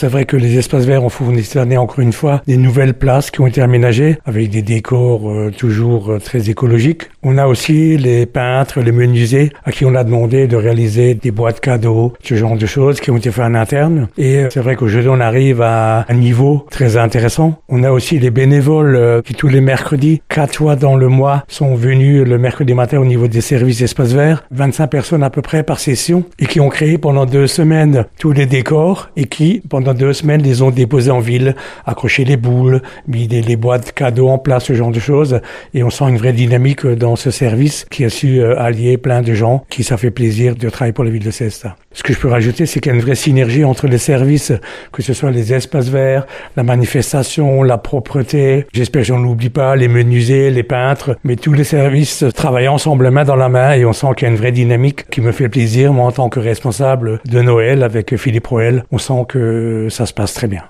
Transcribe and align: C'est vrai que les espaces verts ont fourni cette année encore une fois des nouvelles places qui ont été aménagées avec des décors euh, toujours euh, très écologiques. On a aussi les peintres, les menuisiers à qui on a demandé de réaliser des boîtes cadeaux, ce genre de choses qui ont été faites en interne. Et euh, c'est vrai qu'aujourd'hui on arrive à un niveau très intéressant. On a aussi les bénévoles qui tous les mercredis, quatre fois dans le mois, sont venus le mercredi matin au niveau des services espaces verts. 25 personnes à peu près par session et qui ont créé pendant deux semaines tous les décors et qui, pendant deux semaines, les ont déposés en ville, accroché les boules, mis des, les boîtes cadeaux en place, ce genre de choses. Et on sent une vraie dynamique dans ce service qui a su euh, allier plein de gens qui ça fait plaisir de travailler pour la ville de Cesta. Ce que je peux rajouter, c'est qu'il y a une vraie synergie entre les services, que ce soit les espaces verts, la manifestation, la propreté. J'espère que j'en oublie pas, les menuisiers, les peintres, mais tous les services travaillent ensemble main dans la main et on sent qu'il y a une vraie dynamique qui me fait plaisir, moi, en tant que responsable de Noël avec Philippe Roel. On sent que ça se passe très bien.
C'est 0.00 0.08
vrai 0.08 0.24
que 0.24 0.38
les 0.38 0.56
espaces 0.56 0.86
verts 0.86 1.04
ont 1.04 1.10
fourni 1.10 1.44
cette 1.44 1.58
année 1.58 1.76
encore 1.76 1.98
une 1.98 2.14
fois 2.14 2.40
des 2.46 2.56
nouvelles 2.56 2.94
places 2.94 3.30
qui 3.30 3.42
ont 3.42 3.46
été 3.46 3.60
aménagées 3.60 4.16
avec 4.24 4.48
des 4.48 4.62
décors 4.62 5.30
euh, 5.30 5.50
toujours 5.50 6.12
euh, 6.12 6.18
très 6.18 6.48
écologiques. 6.48 7.10
On 7.22 7.36
a 7.36 7.46
aussi 7.46 7.98
les 7.98 8.24
peintres, 8.24 8.80
les 8.80 8.92
menuisiers 8.92 9.52
à 9.64 9.72
qui 9.72 9.84
on 9.84 9.94
a 9.94 10.04
demandé 10.04 10.46
de 10.46 10.56
réaliser 10.56 11.14
des 11.14 11.30
boîtes 11.30 11.60
cadeaux, 11.60 12.14
ce 12.22 12.34
genre 12.34 12.56
de 12.56 12.64
choses 12.64 12.98
qui 12.98 13.10
ont 13.10 13.18
été 13.18 13.30
faites 13.30 13.44
en 13.44 13.54
interne. 13.54 14.08
Et 14.16 14.38
euh, 14.38 14.48
c'est 14.50 14.60
vrai 14.60 14.74
qu'aujourd'hui 14.74 15.10
on 15.10 15.20
arrive 15.20 15.60
à 15.60 16.06
un 16.08 16.14
niveau 16.14 16.66
très 16.70 16.96
intéressant. 16.96 17.60
On 17.68 17.82
a 17.84 17.90
aussi 17.90 18.18
les 18.18 18.30
bénévoles 18.30 19.22
qui 19.22 19.34
tous 19.34 19.48
les 19.48 19.60
mercredis, 19.60 20.22
quatre 20.30 20.56
fois 20.56 20.76
dans 20.76 20.96
le 20.96 21.08
mois, 21.08 21.44
sont 21.46 21.74
venus 21.74 22.24
le 22.24 22.38
mercredi 22.38 22.72
matin 22.72 22.98
au 22.98 23.04
niveau 23.04 23.28
des 23.28 23.42
services 23.42 23.82
espaces 23.82 24.12
verts. 24.12 24.44
25 24.50 24.86
personnes 24.86 25.22
à 25.22 25.28
peu 25.28 25.42
près 25.42 25.62
par 25.62 25.78
session 25.78 26.24
et 26.38 26.46
qui 26.46 26.58
ont 26.58 26.70
créé 26.70 26.96
pendant 26.96 27.26
deux 27.26 27.46
semaines 27.46 28.06
tous 28.18 28.32
les 28.32 28.46
décors 28.46 29.10
et 29.16 29.26
qui, 29.26 29.60
pendant 29.68 29.92
deux 29.92 30.14
semaines, 30.14 30.40
les 30.42 30.62
ont 30.62 30.70
déposés 30.70 31.10
en 31.10 31.20
ville, 31.20 31.54
accroché 31.84 32.24
les 32.24 32.38
boules, 32.38 32.80
mis 33.06 33.28
des, 33.28 33.42
les 33.42 33.56
boîtes 33.56 33.92
cadeaux 33.92 34.28
en 34.28 34.38
place, 34.38 34.64
ce 34.64 34.72
genre 34.72 34.90
de 34.90 35.00
choses. 35.00 35.40
Et 35.74 35.82
on 35.82 35.90
sent 35.90 36.08
une 36.08 36.16
vraie 36.16 36.32
dynamique 36.32 36.86
dans 36.86 37.09
ce 37.16 37.30
service 37.30 37.86
qui 37.90 38.04
a 38.04 38.10
su 38.10 38.40
euh, 38.40 38.58
allier 38.58 38.98
plein 38.98 39.22
de 39.22 39.34
gens 39.34 39.64
qui 39.68 39.84
ça 39.84 39.96
fait 39.96 40.10
plaisir 40.10 40.56
de 40.56 40.68
travailler 40.68 40.92
pour 40.92 41.04
la 41.04 41.10
ville 41.10 41.24
de 41.24 41.30
Cesta. 41.30 41.76
Ce 41.92 42.02
que 42.02 42.12
je 42.12 42.18
peux 42.18 42.28
rajouter, 42.28 42.66
c'est 42.66 42.80
qu'il 42.80 42.90
y 42.90 42.94
a 42.94 42.96
une 42.96 43.02
vraie 43.02 43.16
synergie 43.16 43.64
entre 43.64 43.88
les 43.88 43.98
services, 43.98 44.52
que 44.92 45.02
ce 45.02 45.12
soit 45.12 45.30
les 45.30 45.52
espaces 45.52 45.88
verts, 45.88 46.26
la 46.56 46.62
manifestation, 46.62 47.62
la 47.62 47.78
propreté. 47.78 48.66
J'espère 48.72 49.02
que 49.02 49.08
j'en 49.08 49.24
oublie 49.24 49.50
pas, 49.50 49.74
les 49.74 49.88
menuisiers, 49.88 50.50
les 50.50 50.62
peintres, 50.62 51.16
mais 51.24 51.36
tous 51.36 51.52
les 51.52 51.64
services 51.64 52.24
travaillent 52.34 52.68
ensemble 52.68 53.10
main 53.10 53.24
dans 53.24 53.36
la 53.36 53.48
main 53.48 53.72
et 53.72 53.84
on 53.84 53.92
sent 53.92 54.08
qu'il 54.16 54.26
y 54.26 54.30
a 54.30 54.32
une 54.32 54.38
vraie 54.38 54.52
dynamique 54.52 55.08
qui 55.10 55.20
me 55.20 55.32
fait 55.32 55.48
plaisir, 55.48 55.92
moi, 55.92 56.06
en 56.06 56.12
tant 56.12 56.28
que 56.28 56.40
responsable 56.40 57.20
de 57.24 57.40
Noël 57.40 57.82
avec 57.82 58.16
Philippe 58.16 58.46
Roel. 58.46 58.84
On 58.92 58.98
sent 58.98 59.24
que 59.28 59.88
ça 59.90 60.06
se 60.06 60.12
passe 60.12 60.34
très 60.34 60.46
bien. 60.46 60.62